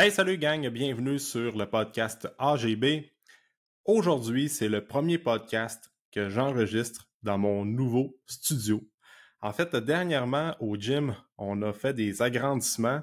[0.00, 3.10] Hey, salut gang, bienvenue sur le podcast AGB.
[3.84, 8.80] Aujourd'hui, c'est le premier podcast que j'enregistre dans mon nouveau studio.
[9.40, 13.00] En fait, dernièrement, au gym, on a fait des agrandissements,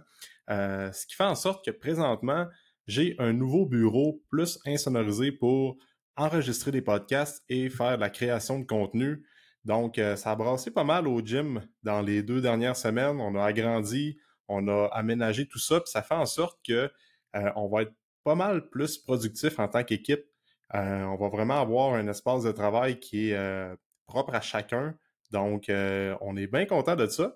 [0.49, 2.47] euh, ce qui fait en sorte que présentement,
[2.87, 5.75] j'ai un nouveau bureau plus insonorisé pour
[6.15, 9.27] enregistrer des podcasts et faire de la création de contenu.
[9.65, 13.19] Donc, euh, ça a brassé pas mal au gym dans les deux dernières semaines.
[13.19, 14.17] On a agrandi,
[14.47, 16.91] on a aménagé tout ça, puis ça fait en sorte que
[17.35, 20.25] euh, on va être pas mal plus productif en tant qu'équipe.
[20.73, 23.75] Euh, on va vraiment avoir un espace de travail qui est euh,
[24.07, 24.97] propre à chacun.
[25.31, 27.35] Donc, on est bien content de ça.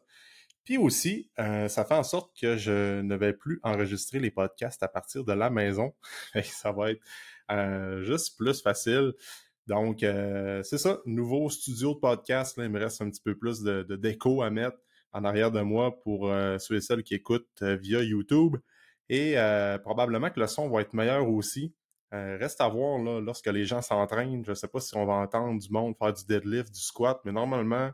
[0.64, 4.88] Puis aussi, ça fait en sorte que je ne vais plus enregistrer les podcasts à
[4.88, 5.94] partir de la maison.
[6.44, 9.14] ça va être juste plus facile.
[9.68, 12.58] Donc, c'est ça, nouveau studio de podcast.
[12.58, 14.78] Là, il me reste un petit peu plus de, de déco à mettre
[15.12, 18.58] en arrière de moi pour euh, ceux et celles qui écoutent euh, via YouTube.
[19.10, 21.74] Et euh, probablement que le son va être meilleur aussi.
[22.12, 24.44] reste à voir là, lorsque les gens s'entraînent.
[24.46, 27.20] Je ne sais pas si on va entendre du monde faire du deadlift, du squat,
[27.26, 27.92] mais normalement,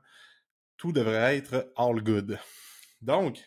[0.77, 2.37] tout devrait être all good.
[3.01, 3.39] Donc,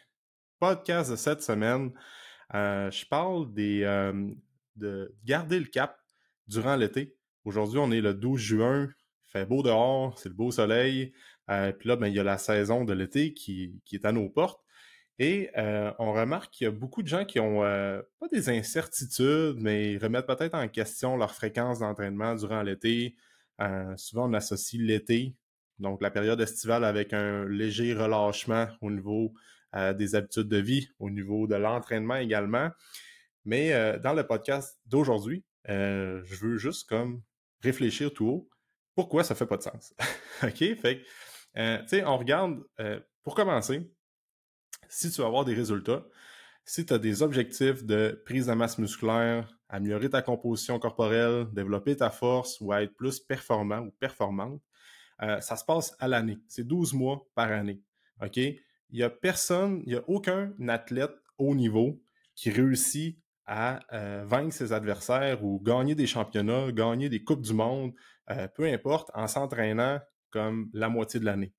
[0.58, 1.92] podcast de cette semaine,
[2.52, 5.98] je parle de garder le cap
[6.46, 7.14] durant l'été.
[7.44, 8.88] Aujourd'hui, on est le 12 juin,
[9.26, 11.12] il fait beau dehors, c'est le beau soleil.
[11.50, 14.12] Euh, puis là, ben, il y a la saison de l'été qui, qui est à
[14.12, 14.60] nos portes.
[15.18, 18.48] Et euh, on remarque qu'il y a beaucoup de gens qui ont euh, pas des
[18.50, 23.16] incertitudes, mais ils remettent peut-être en question leur fréquence d'entraînement durant l'été.
[23.96, 25.34] souvent, on associe l'été,
[25.80, 29.34] donc la période estivale, avec un léger relâchement au niveau
[29.74, 32.70] des habitudes de vie, au niveau de l'entraînement également.
[33.44, 37.22] Mais dans le podcast d'aujourd'hui, je veux juste comme
[37.60, 38.48] réfléchir tout haut
[38.98, 39.94] pourquoi ça fait pas de sens?
[40.42, 40.58] OK?
[40.58, 41.02] Fait
[41.58, 43.90] euh, tu sais, on regarde, euh, pour commencer,
[44.88, 46.04] si tu veux avoir des résultats,
[46.64, 51.96] si tu as des objectifs de prise de masse musculaire, améliorer ta composition corporelle, développer
[51.96, 54.62] ta force ou être plus performant ou performante,
[55.22, 56.38] euh, ça se passe à l'année.
[56.46, 57.82] C'est 12 mois par année.
[58.22, 58.36] OK?
[58.36, 62.00] Il y a personne, il y a aucun athlète haut niveau
[62.34, 63.18] qui réussit
[63.50, 63.80] à
[64.26, 67.94] vaincre ses adversaires ou gagner des championnats, gagner des coupes du monde,
[68.54, 70.00] peu importe, en s'entraînant
[70.30, 71.52] comme la moitié de l'année.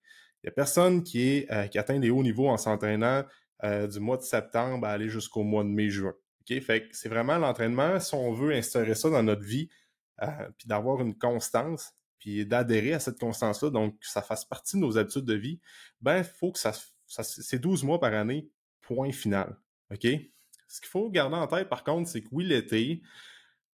[0.44, 3.24] Il n'y a personne qui, est, euh, qui atteint des hauts niveaux en s'entraînant
[3.64, 6.14] euh, du mois de septembre à aller jusqu'au mois de mai-juin.
[6.60, 9.70] Fait que c'est vraiment l'entraînement, si on veut instaurer ça dans notre vie,
[10.24, 14.76] euh, puis d'avoir une constance, puis d'adhérer à cette constance-là, donc que ça fasse partie
[14.76, 15.60] de nos habitudes de vie,
[16.02, 16.74] ben, il faut que ça,
[17.06, 18.50] ça c'est 12 mois par année,
[18.82, 19.58] point final.
[19.92, 20.08] OK?
[20.68, 23.02] Ce qu'il faut garder en tête, par contre, c'est que oui, l'été,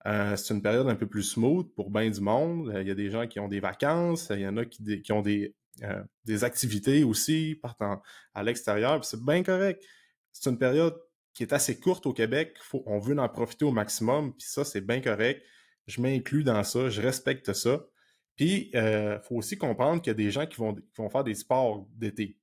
[0.06, 2.70] euh, c'est une période un peu plus smooth pour bien du monde.
[2.70, 5.12] Euh, il y a des gens qui ont des vacances, il y en a qui,
[5.12, 8.02] ont des, euh, des activités aussi, partant
[8.34, 9.84] à l'extérieur, c'est bien correct.
[10.32, 10.96] C'est une période
[11.34, 14.64] qui est assez courte au Québec, faut, on veut en profiter au maximum, puis ça,
[14.64, 15.44] c'est bien correct.
[15.88, 17.86] Je m'inclus dans ça, je respecte ça.
[18.36, 21.24] Puis, il faut aussi comprendre qu'il y a des gens qui vont, qui vont faire
[21.24, 22.38] des sports d'été,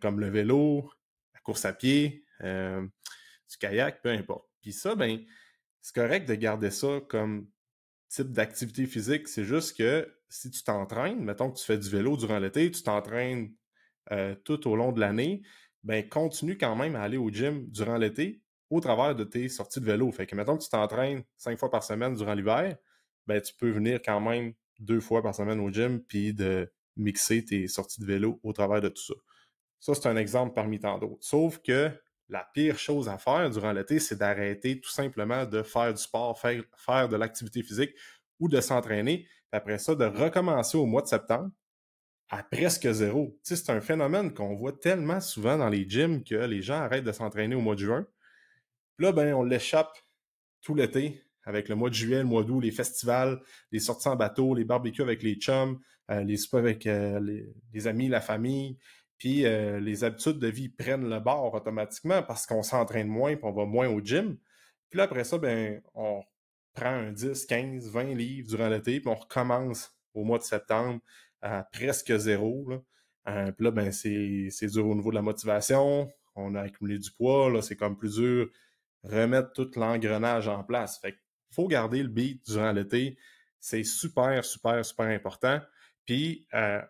[0.00, 0.90] comme le vélo,
[1.34, 4.48] la course à pied, du kayak, peu importe.
[4.60, 5.20] Puis ça, ben,
[5.82, 7.48] c'est correct de garder ça comme
[8.08, 9.28] type d'activité physique.
[9.28, 12.82] C'est juste que si tu t'entraînes, mettons que tu fais du vélo durant l'été, tu
[12.82, 13.52] t'entraînes
[14.12, 15.42] euh, tout au long de l'année,
[15.82, 19.80] ben continue quand même à aller au gym durant l'été au travers de tes sorties
[19.80, 20.10] de vélo.
[20.12, 22.76] Fait que mettons que tu t'entraînes cinq fois par semaine durant l'hiver,
[23.26, 27.44] ben tu peux venir quand même deux fois par semaine au gym puis de mixer
[27.44, 29.14] tes sorties de vélo au travers de tout ça.
[29.80, 31.22] Ça, c'est un exemple parmi tant d'autres.
[31.24, 31.90] Sauf que
[32.30, 36.40] la pire chose à faire durant l'été, c'est d'arrêter tout simplement de faire du sport,
[36.40, 37.94] faire, de l'activité physique
[38.38, 39.26] ou de s'entraîner.
[39.52, 41.50] Après ça, de recommencer au mois de septembre
[42.28, 43.36] à presque zéro.
[43.42, 47.12] C'est un phénomène qu'on voit tellement souvent dans les gyms que les gens arrêtent de
[47.12, 48.06] s'entraîner au mois de juin.
[48.98, 49.98] Là, ben, on l'échappe
[50.62, 53.40] tout l'été avec le mois de juillet, le mois d'août, les festivals,
[53.72, 55.80] les sorties en bateau, les barbecues avec les chums,
[56.10, 57.20] euh, les soupers avec euh,
[57.72, 58.78] les, amis, la famille,
[59.20, 63.44] puis euh, les habitudes de vie prennent le bord automatiquement parce qu'on s'entraîne moins puis
[63.44, 64.36] on va moins au gym.
[64.88, 66.22] Puis là, après ça, ben, on
[66.72, 71.00] prend un 10, 15, 20 livres durant l'été, puis on recommence au mois de septembre
[71.42, 72.66] à presque zéro.
[72.68, 72.80] Là.
[73.28, 76.10] Euh, puis là, ben, c'est, dur au niveau de la motivation.
[76.34, 78.50] On a accumulé du poids, là, c'est comme plus dur
[79.02, 80.98] remettre tout l'engrenage en place.
[80.98, 81.20] Fait qu'il
[81.54, 83.18] faut garder le beat durant l'été.
[83.58, 85.60] C'est super, super, super important.
[86.06, 86.80] Puis euh,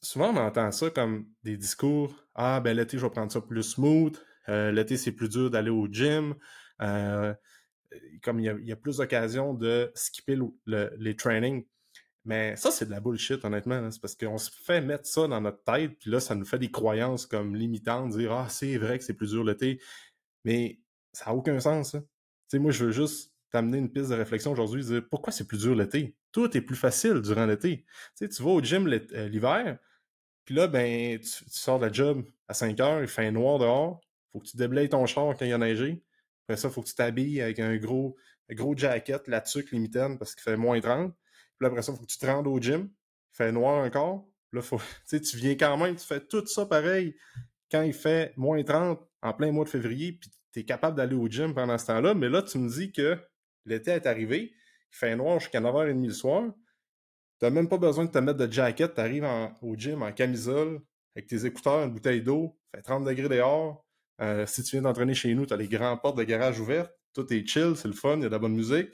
[0.00, 3.62] souvent on entend ça comme des discours ah ben l'été je vais prendre ça plus
[3.62, 4.16] smooth
[4.48, 6.34] euh, l'été c'est plus dur d'aller au gym
[6.82, 7.34] euh,
[8.22, 11.64] comme il y a, plus d'occasions de skipper les trainings
[12.24, 13.90] mais ça c'est de la bullshit honnêtement hein.
[13.90, 16.58] c'est parce qu'on se fait mettre ça dans notre tête puis là ça nous fait
[16.58, 19.80] des croyances comme limitantes dire ah c'est vrai que c'est plus dur l'été
[20.44, 20.80] mais
[21.12, 21.92] ça n'a aucun sens.
[21.92, 21.98] Tu
[22.48, 25.60] sais, moi, je veux juste t'amener une piste de réflexion aujourd'hui, dire pourquoi c'est plus
[25.60, 26.16] dur l'été?
[26.32, 27.84] Tout est plus facile durant l'été.
[28.16, 29.78] Tu sais, tu vas au gym euh, l'hiver,
[30.48, 34.00] puis là, ben, tu, sors de la job à 5 heures, il fait noir dehors,
[34.32, 36.02] faut que tu déblayes ton char quand il y a neigé.
[36.44, 38.16] Après ça, faut que tu t'habilles avec un gros,
[38.52, 41.14] gros jacket, la tuque, limitaine, parce qu'il fait moins 30.
[41.58, 44.26] Puis après ça, faut que tu te rendes au gym, il fait noir encore.
[44.52, 44.62] Là,
[45.10, 47.14] tu viens quand même, tu fais tout ça pareil
[47.70, 51.14] quand il fait moins 30 en plein mois de février, puis tu es capable d'aller
[51.14, 52.14] au gym pendant ce temps-là.
[52.14, 53.18] Mais là, tu me dis que
[53.66, 54.54] l'été est arrivé,
[54.92, 56.44] il fait noir jusqu'à 9h30 le soir.
[57.38, 58.94] Tu n'as même pas besoin de te mettre de jacket.
[58.94, 59.26] Tu arrives
[59.62, 60.80] au gym en camisole,
[61.14, 63.84] avec tes écouteurs, une bouteille d'eau, fait 30 degrés dehors.
[64.20, 66.92] Euh, si tu viens d'entraîner chez nous, tu as les grandes portes de garage ouvertes.
[67.14, 68.90] Tout est chill, c'est le fun, il y a de la bonne musique.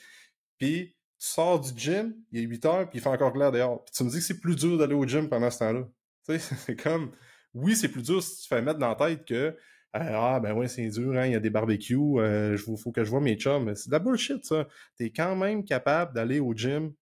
[0.59, 3.83] Puis tu sors du gym, il est 8 heures, puis il fait encore clair dehors.
[3.85, 5.89] Puis tu me dis que c'est plus dur d'aller au gym pendant ce temps-là.
[6.29, 7.13] Tu sais, c'est comme.
[7.55, 9.57] Oui, c'est plus dur si tu fais mettre dans la tête que
[9.95, 13.05] ah, ben ouais, c'est dur, hein, il y a des barbecues, euh, il faut que
[13.05, 13.75] je vois mes chums.
[13.77, 14.67] C'est de la bullshit, ça.
[14.97, 16.93] T'es quand même capable d'aller au gym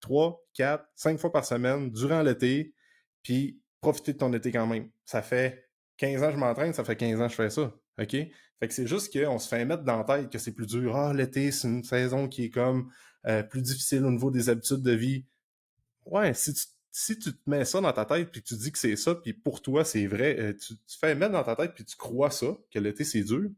[0.00, 2.74] 3, 4, 5 fois par semaine durant l'été,
[3.22, 4.90] puis profiter de ton été quand même.
[5.04, 7.74] Ça fait 15 ans que je m'entraîne, ça fait 15 ans que je fais ça.
[7.98, 8.10] OK?
[8.10, 10.94] Fait que c'est juste qu'on se fait mettre dans la tête que c'est plus dur.
[10.96, 12.90] Ah, l'été, c'est une saison qui est comme
[13.26, 15.24] euh, plus difficile au niveau des habitudes de vie.
[16.06, 18.78] Ouais, si tu si tu te mets ça dans ta tête puis tu dis que
[18.78, 21.84] c'est ça puis pour toi c'est vrai, euh, tu, fais mettre dans ta tête puis
[21.84, 23.50] tu crois ça que l'été c'est dur,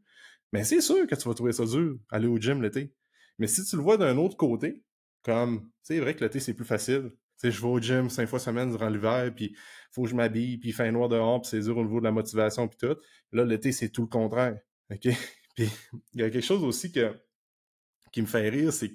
[0.53, 2.93] mais c'est sûr que tu vas trouver ça dur aller au gym l'été.
[3.37, 4.83] Mais si tu le vois d'un autre côté,
[5.21, 7.11] comme c'est vrai que l'été c'est plus facile.
[7.37, 9.53] Tu sais, je vais au gym cinq fois semaine durant l'hiver, puis
[9.91, 12.11] faut que je m'habille, puis fait noir dehors, puis c'est dur au niveau de la
[12.11, 12.95] motivation, puis tout.
[13.33, 14.57] Là, l'été, c'est tout le contraire.
[14.91, 15.07] OK?
[15.55, 15.69] Puis
[16.13, 17.15] il y a quelque chose aussi que,
[18.11, 18.93] qui me fait rire, c'est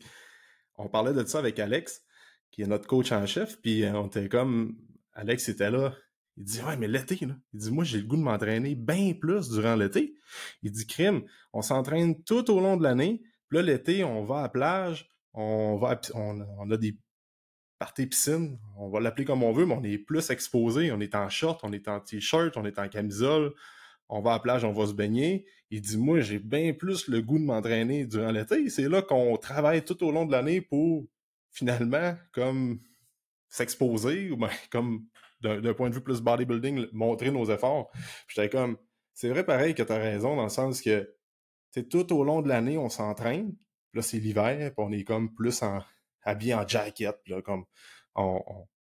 [0.74, 2.02] qu'on parlait de ça avec Alex,
[2.50, 4.76] qui est notre coach en chef, puis euh, on était comme,
[5.14, 5.94] Alex était là,
[6.36, 9.12] il dit, ouais, mais l'été, là, il dit, moi, j'ai le goût de m'entraîner bien
[9.12, 10.14] plus durant l'été.
[10.62, 14.38] Il dit, crime, on s'entraîne tout au long de l'année, puis là, l'été, on va
[14.38, 16.96] à la plage, on va, on, a des
[17.78, 21.14] parties piscine, on va l'appeler comme on veut, mais on est plus exposé, on est
[21.14, 23.52] en short, on est en t-shirt, on est en camisole,
[24.08, 25.46] on va à la plage, on va se baigner.
[25.70, 28.68] Il dit, moi, j'ai bien plus le goût de m'entraîner durant l'été.
[28.70, 31.06] C'est là qu'on travaille tout au long de l'année pour
[31.50, 32.80] finalement, comme
[33.48, 35.06] s'exposer, ou ben, comme
[35.40, 37.90] d'un point de vue plus bodybuilding, montrer nos efforts.
[38.28, 38.76] J'étais comme,
[39.14, 41.14] c'est vrai pareil que tu as raison, dans le sens que
[41.88, 43.56] tout au long de l'année, on s'entraîne.
[43.94, 45.80] Là, c'est l'hiver, puis on est comme plus en,
[46.22, 47.64] habillé en jacket, là, comme
[48.14, 48.42] on,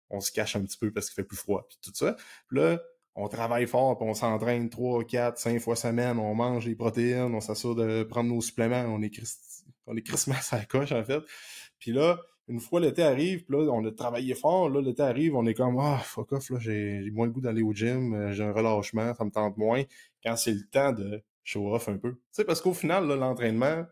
[0.09, 2.15] on, se cache un petit peu parce qu'il fait plus froid, puis tout ça.
[2.47, 2.79] Puis là,
[3.15, 7.33] on travaille fort, puis on s'entraîne 3, 4, 5 fois semaine, on mange les protéines,
[7.33, 9.11] on s'assure de prendre nos suppléments, on est,
[9.87, 11.21] on est Christmas à la coche, en fait.
[11.79, 15.35] Puis là, une fois l'été arrive, puis là, on a travaillé fort, là, l'été arrive,
[15.35, 18.31] on est comme Ah, fuck off, là, j'ai moins le goût d'aller au gym, euh,
[18.33, 19.83] j'ai un relâchement, ça me tente moins.
[20.23, 22.13] Quand c'est le temps de show off un peu.
[22.13, 23.85] Tu sais, parce qu'au final, l'entraînement,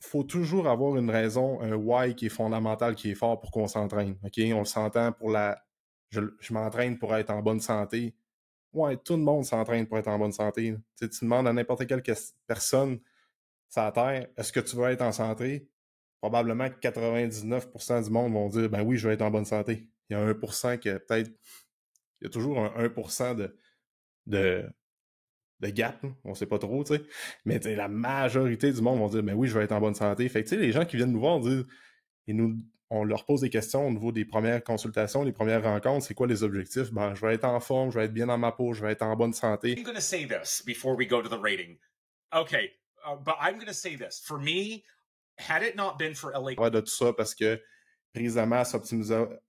[0.00, 3.66] faut toujours avoir une raison, un why qui est fondamental, qui est fort pour qu'on
[3.68, 4.16] s'entraîne.
[4.24, 4.40] OK?
[4.54, 5.62] On s'entend pour la.
[6.10, 8.14] Je, m'entraîne pour être en bonne santé.
[8.72, 10.74] Ouais, tout le monde s'entraîne pour être en bonne santé.
[10.96, 12.02] Tu, sais, tu demandes à n'importe quelle
[12.46, 13.00] personne
[13.68, 15.68] sur la Terre, est-ce que tu veux être en santé?
[16.20, 19.88] Probablement 99% du monde vont dire ben oui, je vais être en bonne santé.
[20.08, 21.30] Il y a 1% qui peut-être.
[22.20, 23.56] Il y a toujours un 1% de,
[24.26, 27.02] de, gap, on sait pas trop, tu sais.
[27.46, 30.28] Mais la majorité du monde vont dire ben oui, je vais être en bonne santé.
[30.28, 31.66] Fait que tu sais, les gens qui viennent nous voir disent
[32.26, 32.58] et nous
[32.90, 36.26] on leur pose des questions au niveau des premières consultations, les premières rencontres, c'est quoi
[36.26, 36.92] les objectifs?
[36.92, 38.92] Ben, je vais être en forme, je vais être bien dans ma peau, je vais
[38.92, 39.76] être en bonne santé.
[39.78, 41.78] I'm going to say this before we go to the rating.
[42.34, 42.72] Okay,
[43.06, 44.20] uh, but I'm going to say this.
[44.20, 44.82] For me,
[45.48, 46.70] had it not been for LA...
[46.70, 47.60] de tout ça parce que
[48.12, 48.82] précisément cette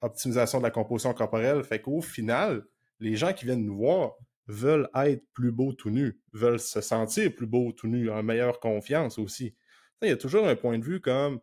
[0.01, 2.63] optimisation de la composition corporelle fait qu'au final,
[2.99, 4.13] les gens qui viennent nous voir
[4.47, 8.59] veulent être plus beaux tout nus, veulent se sentir plus beaux tout nus, en meilleure
[8.59, 9.55] confiance aussi.
[10.01, 11.39] Il y a toujours un point de vue comme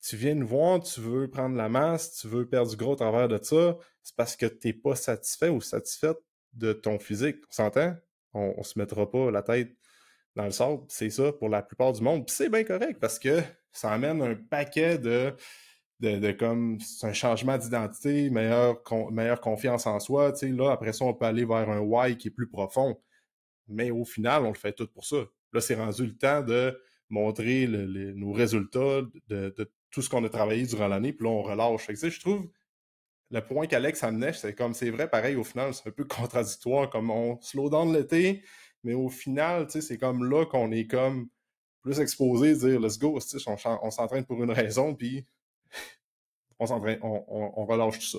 [0.00, 2.96] tu viens nous voir, tu veux prendre la masse, tu veux perdre du gros au
[2.96, 6.18] travers de ça, c'est parce que tu n'es pas satisfait ou satisfaite
[6.52, 7.38] de ton physique.
[7.50, 7.96] On s'entend?
[8.32, 9.76] On, ne se mettra pas la tête
[10.36, 12.26] dans le sable, c'est ça pour la plupart du monde.
[12.26, 13.40] Puis c'est bien correct parce que
[13.72, 15.34] ça amène un paquet de,
[16.00, 18.82] de, comme un changement d'identité, meilleure,
[19.40, 20.32] confiance en soi.
[20.32, 23.00] Tu sais, là, après ça, on peut aller vers un why qui est plus profond.
[23.68, 25.24] Mais au final, on le fait tout pour ça.
[25.52, 26.80] Là, c'est rendu le temps de
[27.10, 31.86] montrer nos résultats de, tout ce qu'on a travaillé durant l'année, puis là, on relâche.
[31.86, 32.46] Fait que, je trouve
[33.30, 36.90] le point qu'Alex amenait, c'est comme c'est vrai, pareil, au final, c'est un peu contradictoire,
[36.90, 38.42] comme on slow down l'été,
[38.84, 41.28] mais au final, c'est comme là qu'on est comme
[41.82, 45.26] plus exposé, dire let's go, on, on s'entraîne pour une raison, puis
[46.58, 48.18] on s'entraîne, on, relâche tout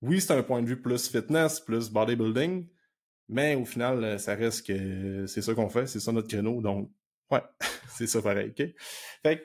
[0.00, 2.68] Oui, c'est un point de vue plus fitness, plus bodybuilding,
[3.28, 6.60] mais au final, ça reste que c'est ça qu'on fait, c'est ça notre créneau.
[6.60, 6.90] Donc,
[7.30, 7.42] Ouais,
[7.88, 8.66] c'est ça pareil, OK?
[9.22, 9.44] Fait que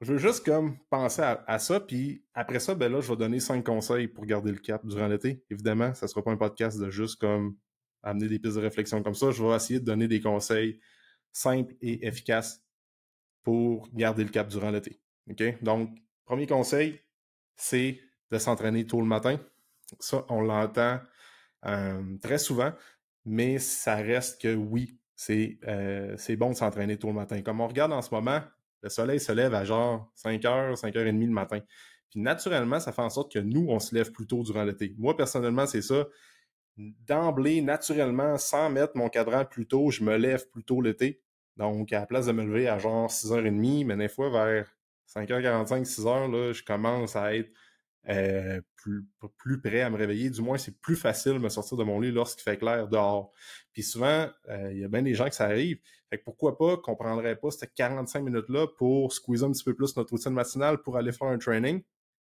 [0.00, 3.38] je veux juste comme penser à, ça, puis après ça, ben là, je vais donner
[3.38, 5.44] cinq conseils pour garder le cap durant l'été.
[5.50, 7.56] Évidemment, ça sera pas un podcast de juste comme
[8.02, 9.30] amener des pistes de réflexion comme ça.
[9.30, 10.80] Je vais essayer de donner des conseils
[11.32, 12.62] simples et efficaces
[13.42, 15.00] pour garder le cap durant l'été.
[15.30, 15.42] OK?
[15.62, 15.90] Donc,
[16.24, 17.00] premier conseil,
[17.56, 19.38] c'est de s'entraîner tôt le matin.
[20.00, 21.00] Ça, on l'entend
[21.66, 22.72] euh, très souvent,
[23.24, 24.98] mais ça reste que oui,
[25.30, 27.40] euh, c'est bon de s'entraîner tôt le matin.
[27.42, 28.40] Comme on regarde en ce moment,
[28.82, 31.60] le soleil se lève à genre 5h, 5h30 le matin.
[32.10, 34.94] Puis naturellement, ça fait en sorte que nous, on se lève plus tôt durant l'été.
[34.98, 36.06] Moi, personnellement, c'est ça.
[36.76, 41.22] D'emblée, naturellement, sans mettre mon cadran plus tôt, je me lève plus tôt l'été.
[41.56, 44.74] Donc, à la place de me lever à genre 6h30, mais des fois, vers
[45.14, 47.50] 5h45, 6h, là, je commence à être
[48.08, 50.30] euh, plus, plus prêt à me réveiller.
[50.30, 53.32] Du moins, c'est plus facile de me sortir de mon lit lorsqu'il fait clair dehors.
[53.72, 55.78] Puis souvent, euh, il y a bien des gens que ça arrive.
[56.10, 59.74] Fait que pourquoi pas qu'on prendrait pas ces 45 minutes-là pour squeezer un petit peu
[59.74, 61.82] plus notre routine matinale pour aller faire un training,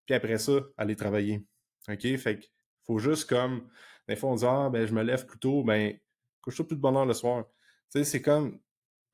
[0.06, 1.46] puis après ça, aller travailler.
[1.90, 2.18] OK?
[2.18, 2.46] Fait que
[2.86, 3.68] faut juste comme.
[4.08, 5.98] Des fois, on dit Ah, ben, je me lève plus tôt, ben,
[6.42, 7.46] couche-toi plus de bonheur le soir.
[7.92, 8.60] Tu sais, c'est comme.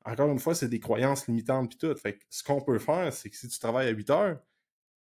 [0.04, 1.94] Encore une fois, c'est des croyances limitantes puis tout.
[1.96, 4.38] Fait que ce qu'on peut faire, c'est que si tu travailles à 8 heures,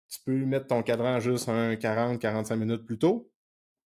[0.10, 3.32] tu peux mettre ton cadran juste un 40-45 minutes plus tôt,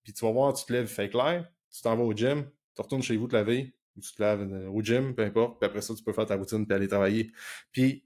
[0.02, 2.44] puis tu vas voir, tu te lèves, fait clair, tu t'en vas au gym,
[2.74, 5.58] tu retournes chez vous te laver, ou tu te laves euh, au gym, peu importe,
[5.58, 7.32] puis après ça, tu peux faire ta routine puis aller travailler.
[7.72, 8.04] Puis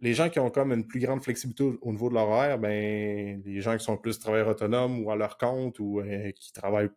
[0.00, 3.60] les gens qui ont comme une plus grande flexibilité au niveau de l'horaire, ben les
[3.60, 6.90] gens qui sont plus travailleurs autonomes ou à leur compte ou euh, qui travaillent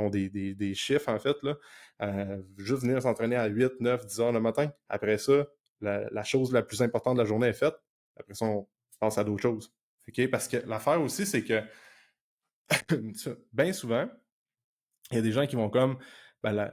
[0.00, 1.56] ont des, chiffres en fait, là,
[2.02, 4.70] euh, juste venir s'entraîner à 8, 9, 10 heures le matin.
[4.88, 5.46] Après ça,
[5.80, 7.74] la, chose la plus importante de la journée est faite.
[8.16, 9.72] Après ça, on passe à d'autres choses.
[10.30, 11.62] Parce que l'affaire aussi, c'est que
[13.52, 14.08] bien souvent,
[15.10, 15.98] il y a des gens qui vont comme
[16.42, 16.70] ben,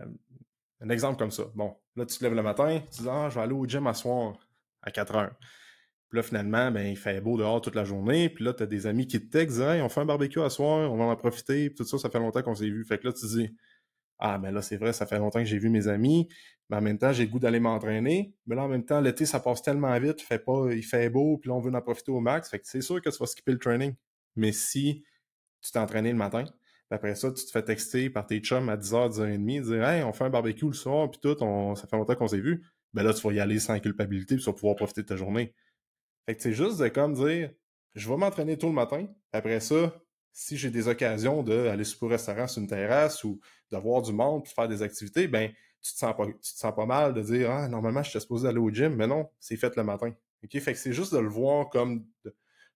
[0.81, 1.43] un exemple comme ça.
[1.55, 3.85] Bon, là, tu te lèves le matin, tu dis Ah, je vais aller au gym
[3.87, 4.37] à soir
[4.81, 5.35] à 4 heures.
[6.09, 8.29] Puis là, finalement, ben, il fait beau dehors toute la journée.
[8.29, 10.49] Puis là, tu as des amis qui te textent hey, on fait un barbecue à
[10.49, 11.69] soir, on va en profiter.
[11.69, 12.85] Puis tout ça, ça fait longtemps qu'on s'est vu.
[12.85, 13.55] Fait que là, tu dis
[14.19, 16.29] Ah, mais là, c'est vrai, ça fait longtemps que j'ai vu mes amis.
[16.69, 18.33] Mais en même temps, j'ai le goût d'aller m'entraîner.
[18.45, 21.55] Mais là, en même temps, l'été, ça passe tellement vite, il fait beau, puis là,
[21.55, 22.49] on veut en profiter au max.
[22.49, 23.93] Fait que c'est sûr que tu vas skipper le training.
[24.35, 25.03] Mais si
[25.61, 26.45] tu t'es entraîné le matin,
[26.89, 30.13] après ça, tu te fais texter par tes chums à 10h, 10h30, dire Hey, on
[30.13, 31.37] fait un barbecue le soir, puis tout,
[31.75, 32.63] ça fait longtemps qu'on s'est vu.
[32.93, 35.15] Ben là, tu vas y aller sans culpabilité, puis tu vas pouvoir profiter de ta
[35.15, 35.53] journée.
[36.27, 37.51] Fait que c'est juste de comme dire
[37.95, 39.93] Je vais m'entraîner tôt le matin, après ça,
[40.33, 43.39] si j'ai des occasions d'aller sur un restaurant sur une terrasse ou
[43.71, 46.59] de voir du monde puis faire des activités, ben tu te sens pas, tu te
[46.59, 49.29] sens pas mal de dire Ah, normalement, je suis supposé aller au gym, mais non,
[49.39, 50.13] c'est fait le matin.
[50.43, 50.59] OK?
[50.59, 52.05] Fait que c'est juste de le voir comme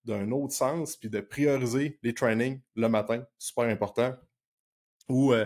[0.05, 4.15] d'un autre sens, puis de prioriser les trainings le matin, super important.
[5.09, 5.45] Ou, euh,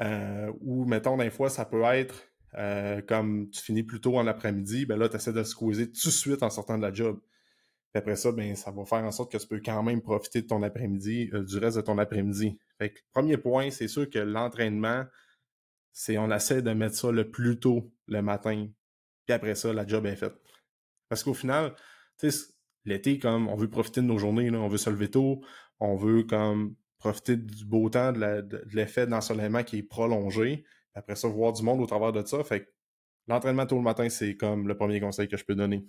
[0.00, 2.26] euh, ou mettons, des fois, ça peut être
[2.58, 6.08] euh, comme tu finis plus tôt en après-midi, ben là, tu essaies de squeezer tout
[6.08, 7.20] de suite en sortant de la job.
[7.96, 10.46] Après ça, ben, ça va faire en sorte que tu peux quand même profiter de
[10.46, 12.58] ton après-midi, du reste de ton après-midi.
[12.78, 15.04] Fait que, premier point, c'est sûr que l'entraînement,
[15.92, 18.68] c'est on essaie de mettre ça le plus tôt le matin.
[19.26, 20.34] Puis après ça, la job est faite.
[21.08, 21.74] Parce qu'au final,
[22.84, 25.40] l'été, comme on veut profiter de nos journées, on veut se lever tôt,
[25.80, 30.64] on veut comme profiter du beau temps, de l'effet d'ensoleillement qui est prolongé.
[30.94, 32.42] Après ça, voir du monde au travers de ça.
[32.44, 32.72] Fait
[33.26, 35.86] l'entraînement tôt le matin, c'est comme le premier conseil que je peux donner.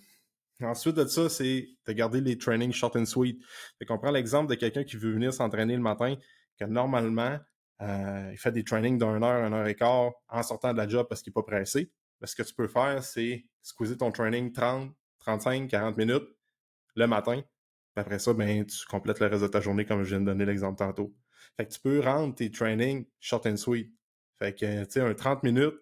[0.61, 3.39] Ensuite de ça, c'est de garder les trainings short and sweet.
[3.77, 6.15] Fait qu'on prend l'exemple de quelqu'un qui veut venir s'entraîner le matin,
[6.59, 7.37] que normalement,
[7.81, 10.87] euh, il fait des trainings d'une heure, une heure et quart en sortant de la
[10.87, 11.91] job parce qu'il n'est pas pressé.
[12.23, 16.27] ce que tu peux faire, c'est squeezer ton training 30, 35, 40 minutes
[16.95, 17.41] le matin.
[17.93, 20.25] Puis après ça, ben, tu complètes le reste de ta journée comme je viens de
[20.25, 21.13] donner l'exemple tantôt.
[21.55, 23.93] Fait que tu peux rendre tes trainings short and sweet.
[24.39, 25.75] Fait que, tu sais, un 30 minutes,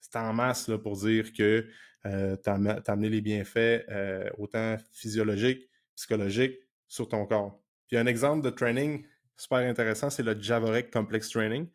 [0.00, 1.68] c'est en masse là, pour dire que
[2.06, 2.54] euh, tu as,
[2.86, 7.62] amené les bienfaits euh, autant physiologiques, psychologiques sur ton corps.
[7.88, 9.04] Puis un exemple de training
[9.36, 11.66] super intéressant, c'est le Javorek Complex Training.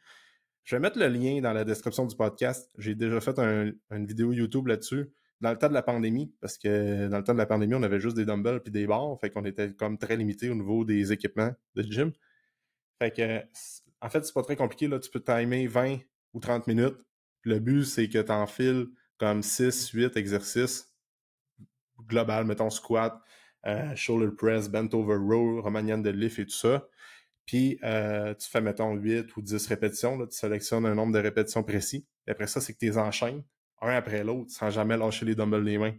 [0.64, 2.72] Je vais mettre le lien dans la description du podcast.
[2.78, 7.08] J'ai déjà fait une vidéo YouTube là-dessus dans le temps de la pandémie, parce que
[7.08, 9.30] dans le temps de la pandémie, on avait juste des dumbbells puis des barres, fait
[9.30, 12.12] qu'on était comme très limité au niveau des équipements de gym.
[13.00, 13.42] Fait que,
[14.02, 15.00] en fait, c'est pas très compliqué, là.
[15.00, 16.00] Tu peux timer 20
[16.34, 16.98] ou 30 minutes.
[17.44, 20.92] Le but, c'est que tu enfiles comme 6, 8 exercices
[22.08, 23.22] global, mettons squat,
[23.66, 26.88] euh, shoulder press, bent over row, romanian deadlift et tout ça.
[27.46, 30.18] Puis euh, tu fais, mettons, 8 ou 10 répétitions.
[30.18, 32.08] Là, tu sélectionnes un nombre de répétitions précis.
[32.28, 33.44] Et après ça, c'est que tu les enchaînes
[33.82, 35.94] un après l'autre sans jamais lâcher les dumbbells des mains.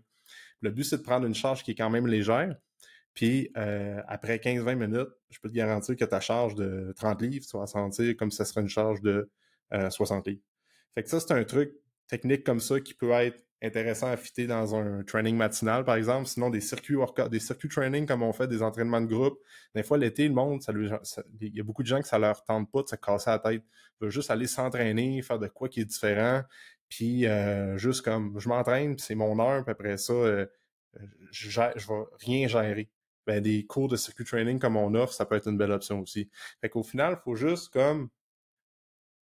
[0.61, 2.57] Le but, c'est de prendre une charge qui est quand même légère.
[3.15, 7.47] Puis euh, après 15-20 minutes, je peux te garantir que ta charge de 30 livres,
[7.49, 9.31] tu vas sentir comme si ça serait une charge de
[9.91, 10.41] 60 livres.
[10.95, 11.73] Fait que ça, c'est un truc
[12.09, 16.27] technique comme ça qui peut être intéressant à fitter dans un training matinal, par exemple.
[16.27, 19.39] Sinon, des circuits workout, des circuits training comme on fait, des entraînements de groupe.
[19.75, 20.61] Des fois, l'été, le monde,
[21.41, 23.39] il y a beaucoup de gens que ça leur tente pas de se casser la
[23.39, 23.63] tête.
[23.65, 26.43] Ils veulent juste aller s'entraîner, faire de quoi qui est différent.
[26.89, 30.47] Puis euh, juste comme je m'entraîne, c'est mon heure, puis après ça, euh,
[31.31, 32.91] je, je vais rien gérer.
[33.27, 36.01] Ben, des cours de circuit training comme on offre, ça peut être une belle option
[36.01, 36.31] aussi.
[36.61, 38.09] Fait qu'au final, il faut juste comme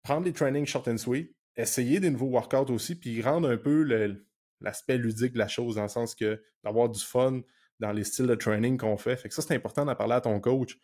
[0.03, 3.83] prendre des trainings short and sweet, essayer des nouveaux workouts aussi, puis rendre un peu
[4.61, 7.41] l'aspect ludique de la chose, dans le sens que d'avoir du fun
[7.81, 9.17] dans les styles de training qu'on fait.
[9.17, 10.79] Fait que ça, c'est important d'en parler à ton coach.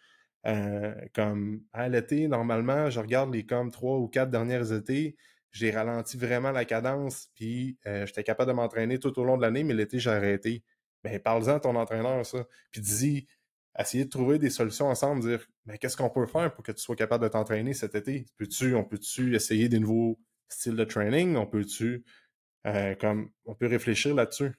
[0.46, 5.16] Euh, comme à l'été, normalement, je regarde les comme trois ou quatre dernières étés,
[5.52, 9.42] j'ai ralenti vraiment la cadence, puis euh, j'étais capable de m'entraîner tout au long de
[9.42, 10.62] l'année, mais l'été, j'ai arrêté.
[11.02, 12.46] Ben, parle-en à ton entraîneur, ça.
[12.70, 13.26] Puis dis
[13.78, 16.82] essayer de trouver des solutions ensemble, dire mais qu'est-ce qu'on peut faire pour que tu
[16.82, 18.26] sois capable de t'entraîner cet été?
[18.36, 20.18] Peux-tu, on peut-tu essayer des nouveaux
[20.50, 21.36] styles de training?
[21.36, 22.04] On peut-tu
[22.66, 24.52] euh, comme on peut réfléchir là-dessus?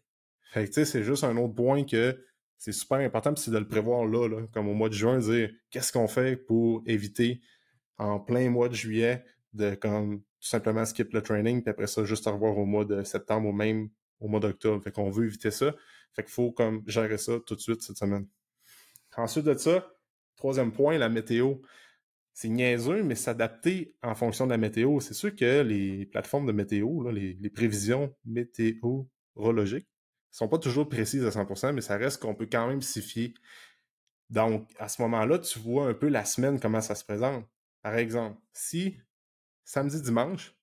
[0.52, 2.24] Fait que tu sais, c'est juste un autre point que
[2.58, 5.92] c'est super important, c'est de le prévoir là, comme au mois de juin, dire qu'est-ce
[5.92, 7.42] qu'on fait pour éviter
[7.98, 12.04] en plein mois de juillet de comme tout simplement skip le training, puis après ça,
[12.04, 14.84] juste à revoir au mois de septembre ou même au mois d'octobre.
[14.84, 15.74] Fait qu'on veut éviter ça.
[16.14, 18.28] Fait qu'il faut comme gérer ça tout de suite cette semaine.
[19.16, 19.92] Ensuite de ça,
[20.36, 21.56] troisième point, la météo.
[22.34, 25.00] C'est niaiseux, mais s'adapter en fonction de la météo.
[25.00, 29.90] C'est sûr que les plateformes de météo, les, prévisions météorologiques,
[30.32, 33.34] sont pas toujours précises à 100%, mais ça reste qu'on peut quand même s'y fier.
[34.30, 37.46] Donc, à ce moment-là, tu vois un peu la semaine, comment ça se présente.
[37.82, 38.98] Par exemple, si
[39.66, 40.56] samedi, dimanche,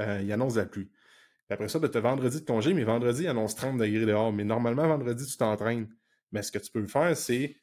[0.00, 0.90] euh, il annonce la pluie.
[1.48, 4.32] après ça, ben, tu as vendredi de congé, mais vendredi, il annonce 30 degrés dehors.
[4.32, 5.88] Mais normalement, vendredi, tu t'entraînes.
[6.32, 7.56] Mais ce que tu peux faire, c'est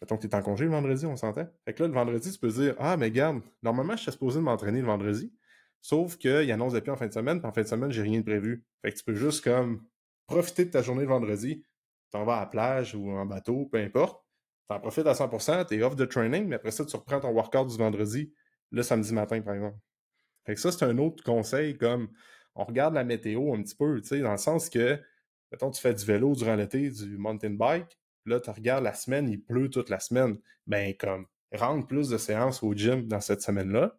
[0.00, 1.46] Mettons que tu es en congé le vendredi, on s'entend.
[1.64, 4.40] Fait que là, le vendredi, tu peux dire Ah, mais garde, normalement, je suis supposé
[4.40, 5.32] m'entraîner le vendredi.
[5.82, 8.20] Sauf qu'il annonce depuis en fin de semaine, puis en fin de semaine, j'ai rien
[8.20, 8.64] de prévu.
[8.82, 9.84] Fait que tu peux juste comme
[10.26, 11.64] profiter de ta journée le vendredi.
[12.10, 14.22] T'en vas à la plage ou en bateau, peu importe.
[14.68, 17.68] T'en profites à 100%, t'es off de training, mais après ça, tu reprends ton workout
[17.68, 18.32] du vendredi,
[18.70, 19.78] le samedi matin, par exemple.
[20.46, 22.08] Fait que ça, c'est un autre conseil, comme
[22.54, 25.00] on regarde la météo un petit peu, tu sais, dans le sens que,
[25.50, 29.28] mettons, tu fais du vélo durant l'été, du mountain bike, Là, tu regardes la semaine,
[29.28, 30.38] il pleut toute la semaine.
[30.66, 33.98] Ben, comme, rentre plus de séances au gym dans cette semaine-là.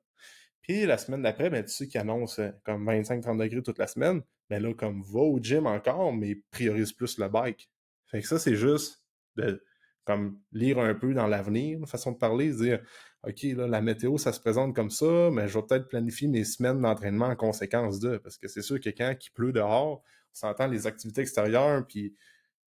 [0.61, 3.87] Puis la semaine d'après, ben, tu sais qu'il annonce euh, comme 25-30 degrés toute la
[3.87, 4.21] semaine.
[4.49, 7.69] Ben là, comme, va au gym encore, mais priorise plus le bike.
[8.07, 9.03] Fait que ça, c'est juste
[9.35, 9.63] de
[10.03, 12.81] comme lire un peu dans l'avenir, une façon de parler, dire
[13.27, 16.43] OK, là, la météo, ça se présente comme ça, mais je vais peut-être planifier mes
[16.43, 18.17] semaines d'entraînement en conséquence de.
[18.17, 22.15] Parce que c'est sûr que quand il pleut dehors, on s'entend les activités extérieures, puis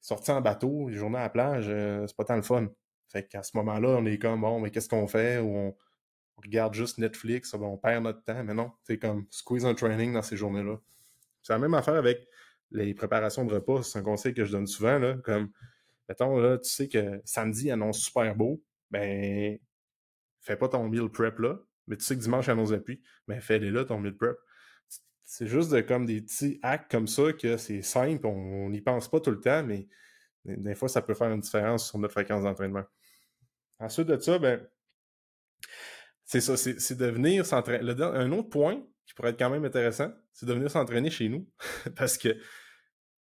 [0.04, 2.68] sortir en bateau, les journées à la plage, euh, c'est pas tant le fun.
[3.08, 5.38] Fait qu'à ce moment-là, on est comme, bon, mais qu'est-ce qu'on fait?
[5.38, 5.74] Ou on,
[6.36, 8.44] regarde juste Netflix, on perd notre temps.
[8.44, 10.78] Mais non, c'est comme squeeze un training dans ces journées-là.
[11.42, 12.28] C'est la même affaire avec
[12.70, 13.82] les préparations de repas.
[13.82, 14.98] C'est un conseil que je donne souvent.
[14.98, 15.50] Là, comme,
[16.06, 19.58] mettons, là, tu sais que samedi annonce super beau, ben,
[20.40, 21.60] fais pas ton meal prep là.
[21.86, 24.36] Mais tu sais que dimanche annonce la pluie, ben, fais-les là, ton meal prep
[25.24, 29.20] c'est juste comme des petits actes comme ça que c'est simple, on n'y pense pas
[29.20, 29.88] tout le temps, mais
[30.44, 32.84] des, fois, ça peut faire une différence sur notre fréquence d'entraînement.
[33.78, 34.66] Ensuite de ça, ben,
[36.24, 37.90] c'est ça, c'est de venir s'entraîner.
[38.00, 41.48] Un autre point qui pourrait être quand même intéressant, c'est de venir s'entraîner chez nous.
[41.96, 42.36] Parce que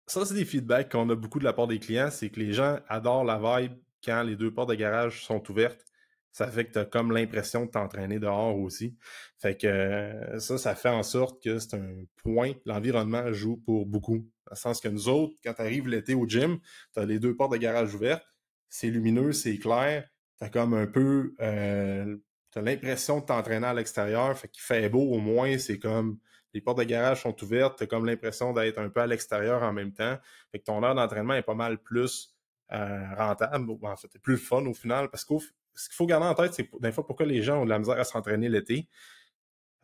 [0.06, 2.54] ça, c'est des feedbacks qu'on a beaucoup de la part des clients, c'est que les
[2.54, 5.86] gens adorent la vibe quand les deux portes de garage sont ouvertes
[6.34, 8.98] ça fait que tu as comme l'impression de t'entraîner dehors aussi.
[9.40, 13.86] Fait que euh, ça, ça fait en sorte que c'est un point, l'environnement joue pour
[13.86, 14.28] beaucoup.
[14.48, 16.60] Dans le sens que nous autres, quand tu arrives l'été au gym,
[16.94, 18.26] tu as les deux portes de garage ouvertes,
[18.68, 22.18] c'est lumineux, c'est clair, tu as comme un peu euh,
[22.52, 26.18] tu as l'impression de t'entraîner à l'extérieur, fait qu'il fait beau au moins, c'est comme
[26.54, 29.62] les portes de garage sont ouvertes, tu as comme l'impression d'être un peu à l'extérieur
[29.64, 30.18] en même temps.
[30.52, 32.36] Fait que ton heure d'entraînement est pas mal plus
[32.72, 35.40] euh, rentable, en fait, plus fun au final, parce qu'au
[35.76, 37.80] ce qu'il faut garder en tête, c'est des fois pourquoi les gens ont de la
[37.80, 38.88] misère à s'entraîner l'été.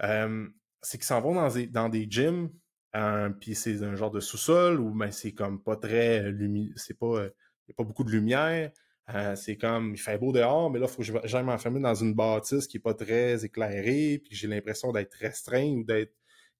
[0.03, 0.47] Euh,
[0.81, 2.49] c'est qu'ils s'en vont dans des, dans des gyms,
[2.95, 6.97] euh, puis c'est un genre de sous-sol où ben, c'est comme pas très lumineux, c'est
[6.97, 8.71] pas, il n'y a pas beaucoup de lumière.
[9.15, 11.95] Euh, c'est comme, il fait beau dehors, mais là, il faut que j'aille m'enfermer dans
[11.95, 16.13] une bâtisse qui est pas très éclairée, puis j'ai l'impression d'être restreint ou d'être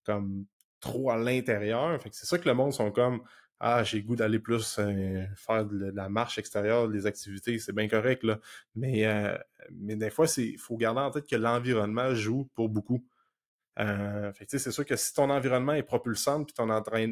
[0.03, 0.45] comme
[0.79, 2.01] trop à l'intérieur.
[2.01, 3.21] Fait que c'est ça que le monde sont comme,
[3.59, 7.87] ah, j'ai goût d'aller plus euh, faire de, la marche extérieure, des activités, c'est bien
[7.89, 8.39] correct, là.
[8.75, 9.37] Mais, euh,
[9.71, 13.05] mais des fois, il faut garder en tête que l'environnement joue pour beaucoup.
[13.79, 16.67] Euh, c'est sûr que si ton environnement est propulsant, puis ton,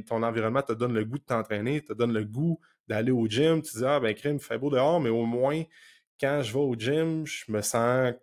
[0.05, 3.62] ton environnement te donne le goût de t'entraîner, te donne le goût d'aller au gym,
[3.62, 5.63] tu dis Ah ben crime, fait beau dehors, mais au moins
[6.19, 8.13] quand je vais au gym, je me sens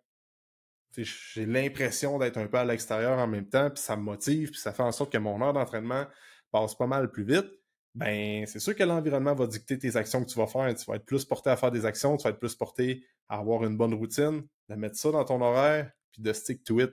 [0.96, 4.60] j'ai l'impression d'être un peu à l'extérieur en même temps, puis ça me motive, puis
[4.60, 6.06] ça fait en sorte que mon heure d'entraînement
[6.52, 7.50] passe pas mal plus vite,
[7.94, 10.74] ben c'est sûr que l'environnement va dicter tes actions que tu vas faire.
[10.74, 13.38] Tu vas être plus porté à faire des actions, tu vas être plus porté à
[13.38, 16.92] avoir une bonne routine, de mettre ça dans ton horaire, puis de stick to it.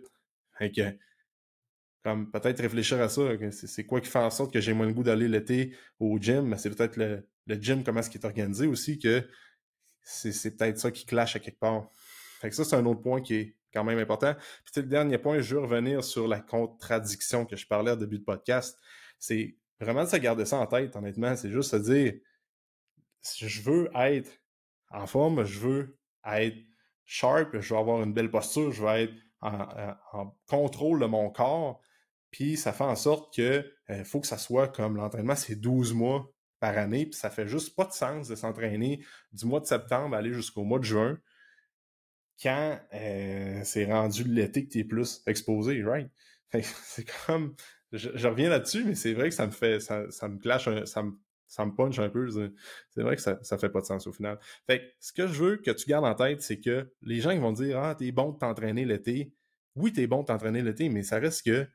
[0.57, 0.81] Fait que,
[2.03, 4.93] comme peut-être réfléchir à ça, c'est quoi qui fait en sorte que j'ai moins le
[4.93, 8.25] goût d'aller l'été au gym, mais c'est peut-être le, le, gym, comment est-ce qu'il est
[8.25, 9.27] organisé aussi, que
[10.03, 11.89] c'est peut-être ça qui clash à quelque part.
[12.39, 14.35] Fait que ça, c'est un autre point qui est quand même important.
[14.65, 18.17] Puis le dernier point, je veux revenir sur la contradiction que je parlais au début
[18.17, 18.79] du podcast.
[19.19, 21.35] C'est vraiment de se garder ça en tête, honnêtement.
[21.35, 22.13] C'est juste se dire,
[23.21, 24.31] si je veux être
[24.89, 26.57] en forme, je veux être
[27.05, 31.81] sharp, je veux avoir une belle posture, je veux être en, contrôle de mon corps.
[32.31, 35.93] Puis ça fait en sorte que euh, faut que ça soit comme l'entraînement, c'est 12
[35.93, 39.65] mois par année, puis ça fait juste pas de sens de s'entraîner du mois de
[39.65, 41.19] septembre aller jusqu'au mois de juin
[42.41, 46.09] quand euh, c'est rendu l'été que tu es plus exposé, right?
[46.83, 47.55] C'est comme.
[47.91, 49.79] Je, reviens là-dessus, mais c'est vrai que ça me fait.
[49.79, 51.11] Ça, ça me clash, ça me,
[51.47, 52.29] ça me punch un peu.
[52.89, 54.39] C'est vrai que ça, ça fait pas de sens au final.
[54.67, 57.51] Fait ce que je veux que tu gardes en tête, c'est que les gens vont
[57.51, 59.33] dire Ah, t'es bon de t'entraîner l'été.
[59.75, 61.67] Oui, t'es bon de t'entraîner l'été, mais ça reste que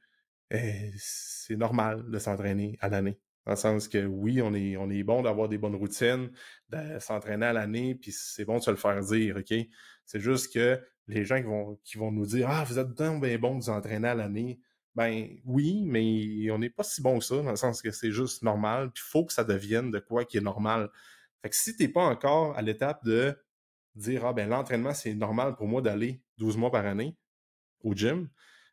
[0.51, 3.19] eh, c'est normal de s'entraîner à l'année.
[3.45, 6.31] Dans le sens que oui, on est, on est bon d'avoir des bonnes routines,
[6.71, 9.55] de s'entraîner à l'année, puis c'est bon de se le faire dire, OK?
[10.05, 13.39] C'est juste que les gens qui vont, qui vont nous dire Ah, vous êtes bien
[13.39, 14.61] bon de vous entraîner à l'année.
[14.97, 18.13] Ben oui, mais on n'est pas si bon que ça, dans le sens que c'est
[18.13, 20.91] juste normal, puis il faut que ça devienne de quoi qui est normal.
[21.43, 23.37] Fait que si t'es pas encore à l'étape de
[23.95, 27.15] dire Ah ben l'entraînement, c'est normal pour moi d'aller 12 mois par année
[27.85, 28.29] au gym,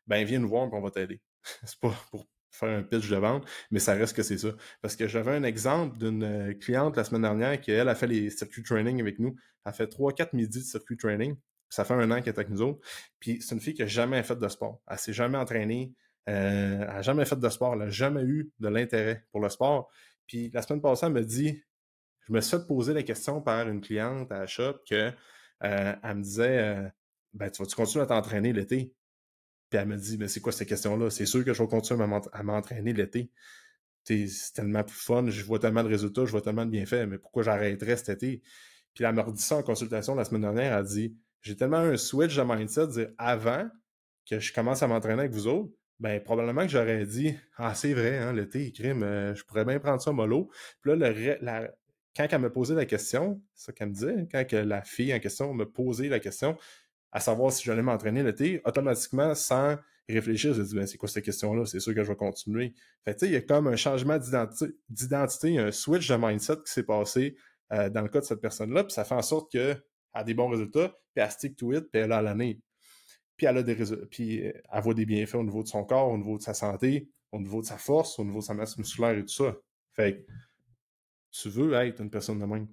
[0.06, 1.20] ben viens nous voir et on va t'aider.
[1.64, 4.48] c'est pas pour faire un pitch de vente, mais ça reste que c'est ça.
[4.80, 8.06] Parce que j'avais un exemple d'une euh, cliente la semaine dernière qui, elle, a fait
[8.06, 9.36] les circuits training avec nous.
[9.64, 11.36] Elle a fait 3-4 midis de circuit training.
[11.68, 12.80] Ça fait un an qu'elle est avec nous autres.
[13.18, 14.80] Puis c'est une fille qui n'a jamais fait de sport.
[14.88, 15.92] Elle s'est jamais entraînée.
[16.28, 17.74] Euh, elle n'a jamais fait de sport.
[17.74, 19.90] Elle n'a jamais eu de l'intérêt pour le sport.
[20.26, 21.62] Puis la semaine passée, elle me dit,
[22.26, 25.12] je me suis fait poser la question par une cliente à la shop que
[25.62, 26.92] euh, elle me disait,
[27.34, 28.94] ben, tu vas-tu continuer à t'entraîner l'été?
[29.68, 31.10] Puis elle me dit, mais c'est quoi cette question-là?
[31.10, 33.30] C'est sûr que je vais continuer à m'entraîner l'été.
[34.04, 37.18] C'est tellement plus fun, je vois tellement de résultats, je vois tellement de bienfaits, mais
[37.18, 38.42] pourquoi j'arrêterais cet été?
[38.92, 41.96] Puis elle m'a redit ça en consultation la semaine dernière, elle dit, j'ai tellement un
[41.96, 43.68] switch de mindset, de dire avant
[44.28, 47.94] que je commence à m'entraîner avec vous autres, ben probablement que j'aurais dit, ah c'est
[47.94, 50.50] vrai, hein, l'été, crime, euh, je pourrais bien prendre ça mollo.
[50.80, 51.68] Puis là, le,
[52.16, 55.14] quand elle me posait la question, c'est ça qu'elle me disait, quand que la fille
[55.14, 56.56] en question me posait la question,
[57.12, 59.76] à savoir si j'allais m'entraîner l'été, automatiquement, sans
[60.08, 61.64] réfléchir, je me dis, ben, c'est quoi cette question-là?
[61.64, 62.74] C'est sûr que je vais continuer.
[63.04, 67.36] Fait il y a comme un changement d'identité, un switch de mindset qui s'est passé
[67.72, 70.34] euh, dans le cas de cette personne-là, puis ça fait en sorte qu'elle a des
[70.34, 72.60] bons résultats, puis elle stick to it, puis elle a l'année.
[73.36, 73.76] Puis elle a des
[74.10, 77.08] puis elle voit des bienfaits au niveau de son corps, au niveau de sa santé,
[77.32, 79.56] au niveau de sa force, au niveau de sa masse musculaire et tout ça.
[79.92, 80.24] Fait
[81.30, 82.68] tu veux être une personne de même.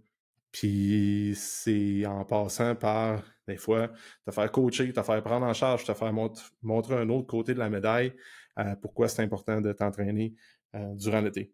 [0.52, 3.90] Puis c'est en passant par, des fois,
[4.26, 6.14] te faire coacher, te faire prendre en charge, te faire
[6.62, 8.14] montrer un autre côté de la médaille,
[8.60, 10.36] euh, pourquoi c'est important de t'entraîner
[10.76, 11.54] euh, durant l'été.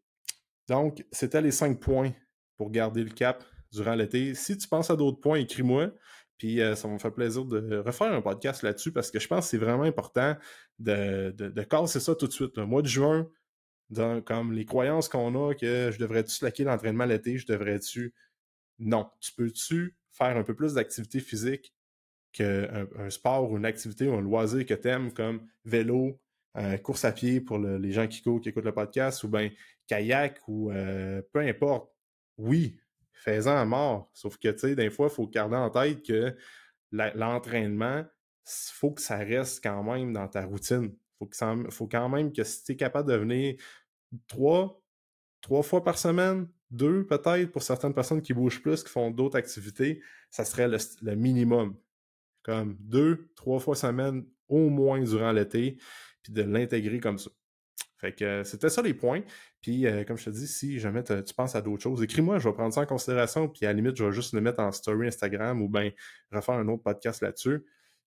[0.67, 2.11] Donc, c'était les cinq points
[2.57, 4.33] pour garder le cap durant l'été.
[4.33, 5.91] Si tu penses à d'autres points, écris-moi.
[6.37, 9.45] Puis euh, ça va me plaisir de refaire un podcast là-dessus parce que je pense
[9.45, 10.35] que c'est vraiment important
[10.79, 12.57] de, de, casser ça tout de suite.
[12.57, 13.27] Le mois de juin,
[14.25, 18.13] comme les croyances qu'on a que je devrais-tu slacker l'entraînement l'été, je devrais-tu?
[18.79, 19.09] Non.
[19.19, 21.73] Tu peux-tu faire un peu plus d'activité physique
[22.33, 26.19] qu'un un sport ou une activité ou un loisir que tu aimes comme vélo,
[26.57, 29.49] euh, course à pied pour les gens qui courent, qui écoutent le podcast, ou bien
[29.87, 31.91] kayak ou euh, peu importe?
[32.37, 32.79] Oui,
[33.23, 34.09] fais-en à mort.
[34.13, 36.35] Sauf que, tu sais, des fois, il faut garder en tête que
[36.91, 38.05] l'entraînement,
[38.45, 40.93] il faut que ça reste quand même dans ta routine.
[41.21, 43.55] Il faut, faut quand même que si tu es capable de venir
[44.27, 44.81] trois,
[45.41, 49.37] trois fois par semaine, deux peut-être pour certaines personnes qui bougent plus, qui font d'autres
[49.37, 51.77] activités, ça serait le, minimum.
[52.43, 55.77] Comme deux, trois fois semaine au moins durant l'été,
[56.23, 57.29] puis de l'intégrer comme ça.
[57.97, 59.21] Fait que c'était ça les points.
[59.67, 62.47] Puis euh, comme je te dis, si jamais tu penses à d'autres choses, écris-moi, je
[62.47, 64.71] vais prendre ça en considération, puis à la limite, je vais juste le mettre en
[64.71, 65.91] story Instagram ou bien
[66.31, 67.65] refaire un autre podcast là-dessus.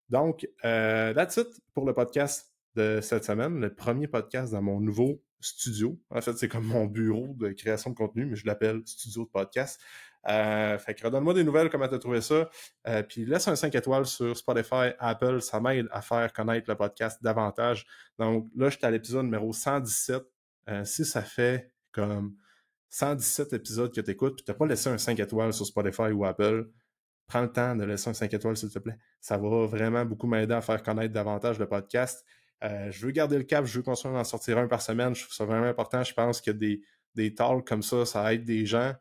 [0.09, 1.39] Donc, euh, that's
[1.75, 6.01] pour le podcast de cette semaine, le premier podcast dans mon nouveau studio.
[6.09, 9.31] En fait, c'est comme mon bureau de création de contenu, mais je l'appelle studio de
[9.31, 9.79] podcast.
[10.29, 12.49] Euh, fait que redonne-moi des nouvelles, comment tu as trouvé ça?
[12.89, 16.77] Euh, puis laisse un 5 étoiles sur Spotify, Apple, ça m'aide à faire connaître le
[16.77, 17.85] podcast davantage.
[18.19, 20.23] Donc là, j'étais à l'épisode numéro 117.
[20.69, 22.37] Euh, si ça fait comme
[22.91, 26.11] 117 épisodes que tu écoutes, puis tu n'as pas laissé un 5 étoiles sur Spotify
[26.13, 26.71] ou Apple,
[27.27, 28.97] prends le temps de laisser un 5 étoiles, s'il te plaît.
[29.21, 32.25] Ça va vraiment beaucoup m'aider à faire connaître davantage le podcast.
[32.63, 35.15] Euh, je veux garder le cap, je veux continuer à en sortir un par semaine.
[35.15, 36.03] Je trouve ça vraiment important.
[36.03, 36.83] Je pense que des,
[37.15, 38.93] des talks comme ça, ça aide des gens.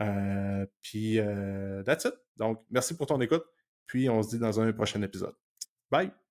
[0.00, 2.14] Euh, puis, euh, that's it.
[2.36, 3.44] Donc, merci pour ton écoute.
[3.86, 5.34] Puis, on se dit dans un prochain épisode.
[5.90, 6.27] Bye!